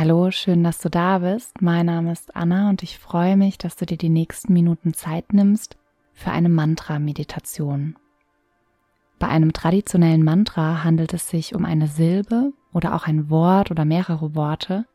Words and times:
Hallo, 0.00 0.30
schön, 0.30 0.62
dass 0.62 0.78
du 0.78 0.88
da 0.88 1.18
bist. 1.18 1.60
Mein 1.60 1.86
Name 1.86 2.12
ist 2.12 2.36
Anna 2.36 2.68
und 2.68 2.84
ich 2.84 3.00
freue 3.00 3.36
mich, 3.36 3.58
dass 3.58 3.74
du 3.74 3.84
dir 3.84 3.96
die 3.96 4.10
nächsten 4.10 4.52
Minuten 4.52 4.94
Zeit 4.94 5.32
nimmst 5.32 5.76
für 6.12 6.30
eine 6.30 6.48
Mantra-Meditation. 6.48 7.96
Bei 9.18 9.26
einem 9.26 9.52
traditionellen 9.52 10.22
Mantra 10.22 10.84
handelt 10.84 11.14
es 11.14 11.28
sich 11.28 11.52
um 11.52 11.64
eine 11.64 11.88
Silbe 11.88 12.52
oder 12.72 12.94
auch 12.94 13.08
ein 13.08 13.28
Wort 13.28 13.72
oder 13.72 13.84
mehrere 13.84 14.36
Worte, 14.36 14.86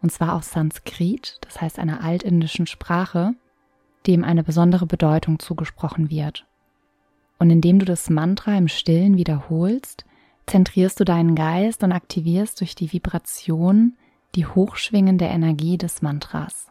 und 0.00 0.10
zwar 0.10 0.32
aus 0.34 0.52
Sanskrit, 0.52 1.36
das 1.42 1.60
heißt 1.60 1.78
einer 1.78 2.02
altindischen 2.02 2.66
Sprache, 2.66 3.34
dem 4.06 4.24
eine 4.24 4.42
besondere 4.42 4.86
Bedeutung 4.86 5.38
zugesprochen 5.38 6.08
wird. 6.08 6.46
Und 7.38 7.50
indem 7.50 7.78
du 7.78 7.84
das 7.84 8.08
Mantra 8.08 8.56
im 8.56 8.68
Stillen 8.68 9.18
wiederholst, 9.18 10.06
zentrierst 10.46 10.98
du 10.98 11.04
deinen 11.04 11.34
Geist 11.34 11.82
und 11.82 11.92
aktivierst 11.92 12.58
durch 12.58 12.74
die 12.74 12.90
Vibration 12.90 13.98
die 14.34 14.46
hochschwingende 14.46 15.24
Energie 15.24 15.78
des 15.78 16.02
Mantras. 16.02 16.70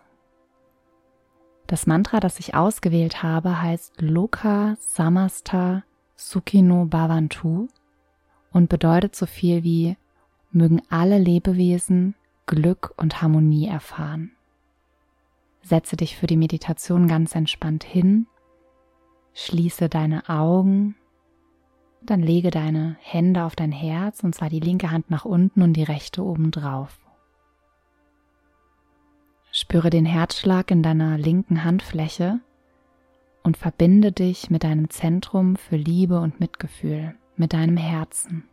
Das 1.68 1.88
Mantra, 1.88 2.20
das 2.20 2.40
ich 2.40 2.54
ausgewählt 2.54 3.24
habe, 3.24 3.62
heißt 3.62 4.00
Loka 4.00 4.76
Samasta 4.80 5.84
Sukhino 6.16 6.86
Bhavantu 6.86 7.68
und 8.52 8.70
bedeutet 8.70 9.16
so 9.16 9.26
viel 9.26 9.64
wie 9.64 9.98
mögen 10.52 10.82
alle 10.90 11.18
Lebewesen 11.18 12.16
Glück 12.46 12.94
und 12.98 13.22
Harmonie 13.22 13.68
erfahren. 13.68 14.32
Setze 15.64 15.98
dich 15.98 16.16
für 16.16 16.28
die 16.28 16.38
Meditation 16.38 17.08
ganz 17.08 17.34
entspannt 17.34 17.84
hin, 17.84 18.28
schließe 19.34 19.90
deine 19.90 20.30
Augen, 20.30 20.96
dann 22.04 22.22
lege 22.22 22.52
deine 22.52 22.98
Hände 23.02 23.44
auf 23.44 23.56
dein 23.56 23.72
Herz 23.72 24.24
und 24.24 24.36
zwar 24.36 24.50
die 24.50 24.60
linke 24.60 24.92
Hand 24.92 25.10
nach 25.10 25.26
unten 25.26 25.64
und 25.64 25.74
die 25.74 25.84
rechte 25.84 26.24
oben 26.24 26.52
drauf. 26.52 27.00
Spüre 29.58 29.90
den 29.90 30.06
Herzschlag 30.06 30.70
in 30.70 30.84
deiner 30.84 31.18
linken 31.18 31.64
Handfläche 31.64 32.42
und 33.42 33.56
verbinde 33.56 34.12
dich 34.12 34.50
mit 34.50 34.66
deinem 34.66 34.90
Zentrum 34.90 35.56
für 35.56 35.78
Liebe 35.78 36.20
und 36.20 36.42
Mitgefühl, 36.42 37.16
mit 37.38 37.54
deinem 37.54 37.78
Herzen. 37.78 38.50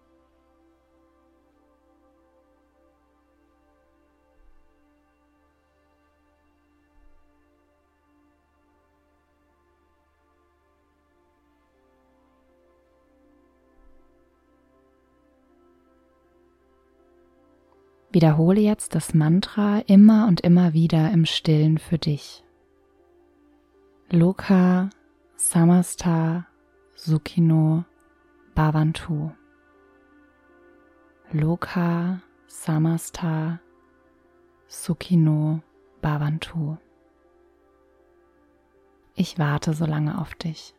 Wiederhole 18.13 18.61
jetzt 18.61 18.95
das 18.95 19.15
Mantra 19.15 19.79
immer 19.87 20.27
und 20.29 20.43
immer 20.43 20.75
wieder 20.75 21.11
im 21.13 21.25
Stillen 21.25 21.79
für 21.79 21.97
dich. 21.97 22.45
Loka 24.11 24.91
Samasta 25.37 26.47
Sukhino 26.95 27.87
Bhavantu. 28.55 29.31
Loka 31.33 32.21
Samasta 32.47 33.61
Sukhino 34.67 35.63
Bhavantu. 36.03 36.77
Ich 39.15 39.39
warte 39.39 39.73
so 39.73 39.87
lange 39.87 40.21
auf 40.21 40.35
dich. 40.35 40.75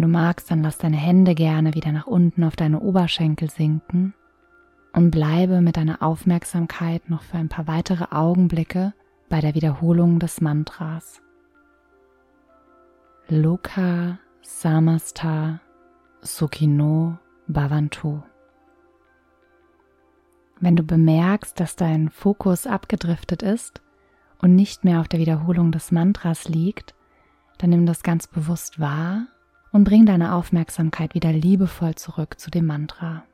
Wenn 0.00 0.10
du 0.10 0.18
magst, 0.18 0.50
dann 0.50 0.62
lass 0.62 0.78
deine 0.78 0.96
Hände 0.96 1.34
gerne 1.34 1.74
wieder 1.74 1.92
nach 1.92 2.06
unten 2.06 2.42
auf 2.44 2.56
deine 2.56 2.80
Oberschenkel 2.80 3.50
sinken 3.50 4.14
und 4.94 5.10
bleibe 5.10 5.60
mit 5.60 5.76
deiner 5.76 6.02
Aufmerksamkeit 6.02 7.10
noch 7.10 7.20
für 7.20 7.36
ein 7.36 7.50
paar 7.50 7.66
weitere 7.66 8.06
Augenblicke 8.10 8.94
bei 9.28 9.42
der 9.42 9.54
Wiederholung 9.54 10.18
des 10.18 10.40
Mantras. 10.40 11.20
Loka 13.28 14.18
Samasta 14.40 15.60
Sukhino 16.22 17.18
Bhavantu. 17.46 18.22
Wenn 20.60 20.76
du 20.76 20.82
bemerkst, 20.82 21.60
dass 21.60 21.76
dein 21.76 22.08
Fokus 22.08 22.66
abgedriftet 22.66 23.42
ist 23.42 23.82
und 24.40 24.54
nicht 24.56 24.82
mehr 24.82 25.00
auf 25.00 25.08
der 25.08 25.20
Wiederholung 25.20 25.72
des 25.72 25.92
Mantras 25.92 26.48
liegt, 26.48 26.94
dann 27.58 27.68
nimm 27.68 27.84
das 27.84 28.02
ganz 28.02 28.28
bewusst 28.28 28.80
wahr 28.80 29.26
und 29.72 29.84
bring 29.84 30.06
deine 30.06 30.34
Aufmerksamkeit 30.34 31.14
wieder 31.14 31.32
liebevoll 31.32 31.94
zurück 31.94 32.38
zu 32.38 32.50
dem 32.50 32.66
Mantra. 32.66 33.24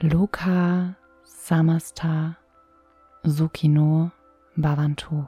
Loka 0.00 0.94
Samasta 1.24 2.36
Sukhino 3.24 4.10
Bhavantu. 4.56 5.26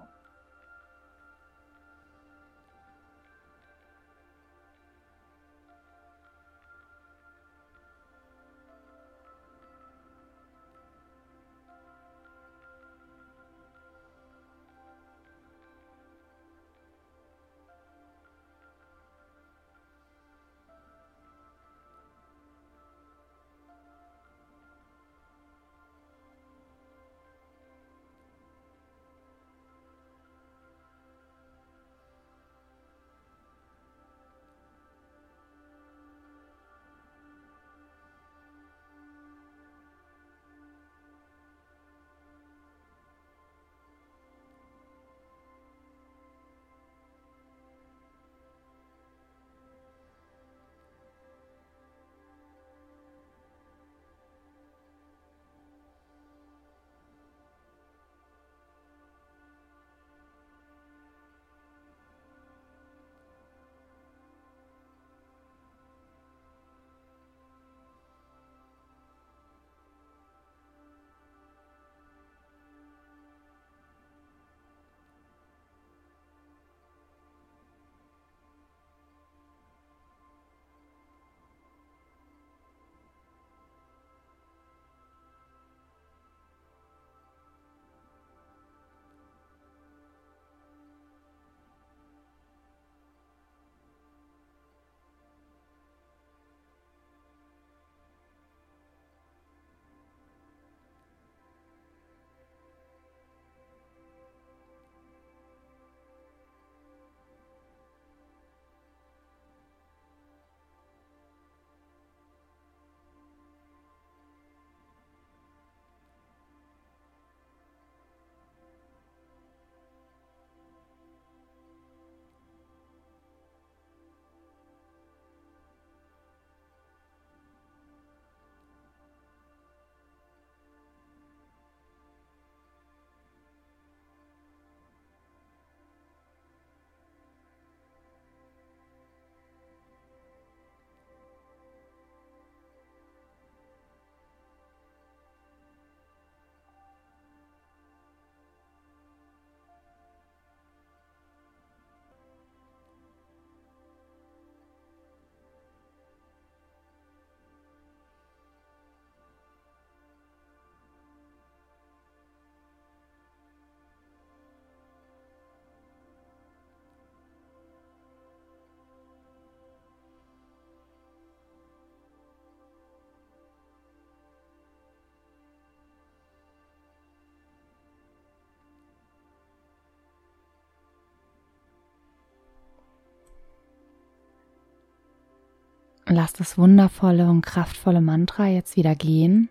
Lass 186.12 186.32
das 186.32 186.58
wundervolle 186.58 187.30
und 187.30 187.46
kraftvolle 187.46 188.00
Mantra 188.00 188.48
jetzt 188.48 188.74
wieder 188.74 188.96
gehen 188.96 189.48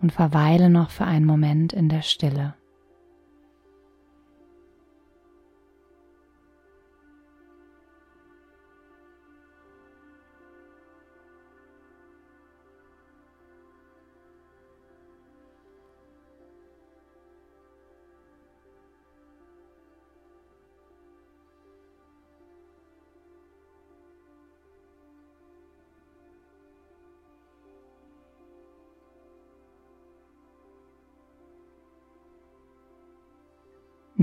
und 0.00 0.10
verweile 0.10 0.70
noch 0.70 0.88
für 0.88 1.04
einen 1.04 1.26
Moment 1.26 1.74
in 1.74 1.90
der 1.90 2.00
Stille. 2.00 2.54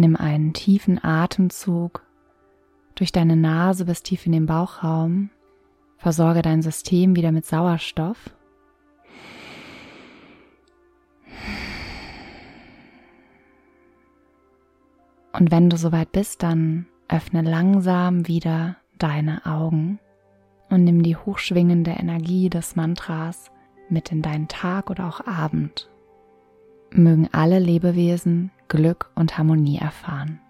Nimm 0.02 0.16
einen 0.16 0.54
tiefen 0.54 0.98
Atemzug 1.04 2.04
durch 2.96 3.12
deine 3.12 3.36
Nase 3.36 3.86
bis 3.86 4.02
tief 4.02 4.26
in 4.26 4.32
den 4.32 4.48
Bauchraum. 4.48 5.30
Versorge 5.98 6.42
dein 6.42 6.64
System 6.64 7.16
wieder 7.16 7.32
mit 7.32 7.46
Sauerstoff. 7.46 8.32
Und 15.34 15.52
wenn 15.52 15.70
du 15.70 15.78
soweit 15.78 16.12
bist, 16.12 16.42
dann 16.42 16.88
öffne 17.08 17.44
langsam 17.44 18.28
wieder 18.28 18.78
deine 18.98 19.46
Augen 19.46 20.00
und 20.72 20.84
nimm 20.84 21.04
die 21.04 21.16
hochschwingende 21.16 21.92
Energie 21.92 22.50
des 22.50 22.76
Mantras 22.76 23.52
mit 23.88 24.12
in 24.12 24.24
deinen 24.24 24.48
Tag 24.48 24.90
oder 24.90 25.08
auch 25.08 25.28
Abend. 25.28 25.91
Mögen 26.94 27.30
alle 27.32 27.60
Lebewesen 27.60 28.52
Glück 28.68 29.10
und 29.16 29.38
Harmonie 29.38 29.78
erfahren. 29.78 30.41